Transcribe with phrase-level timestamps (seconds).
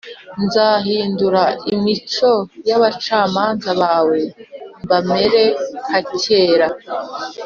[0.43, 1.43] Nzahindura
[1.73, 2.33] imico
[2.69, 4.19] y’abacamanza bawe
[4.89, 5.43] bamere
[5.85, 6.67] nka kera,